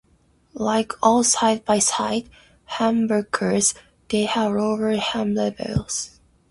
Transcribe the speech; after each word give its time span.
Like 0.55 0.93
all 1.03 1.23
side-by-side 1.23 2.27
humbuckers, 2.71 3.75
they 4.09 4.23
have 4.25 4.53
lower 4.53 4.97
hum 4.97 5.35
levels. 5.35 6.19